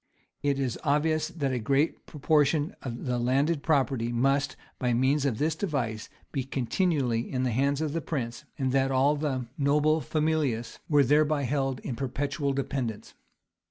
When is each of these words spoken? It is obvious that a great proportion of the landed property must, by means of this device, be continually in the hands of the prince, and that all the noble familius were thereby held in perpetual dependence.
It 0.41 0.57
is 0.57 0.79
obvious 0.83 1.27
that 1.27 1.51
a 1.53 1.59
great 1.59 2.07
proportion 2.07 2.75
of 2.81 3.05
the 3.05 3.19
landed 3.19 3.61
property 3.61 4.11
must, 4.11 4.55
by 4.79 4.95
means 4.95 5.25
of 5.27 5.37
this 5.37 5.53
device, 5.53 6.09
be 6.31 6.43
continually 6.43 7.31
in 7.31 7.43
the 7.43 7.51
hands 7.51 7.81
of 7.81 7.93
the 7.93 8.01
prince, 8.01 8.43
and 8.57 8.71
that 8.71 8.89
all 8.89 9.15
the 9.15 9.45
noble 9.59 10.01
familius 10.01 10.79
were 10.89 11.03
thereby 11.03 11.43
held 11.43 11.81
in 11.81 11.95
perpetual 11.95 12.51
dependence. 12.51 13.13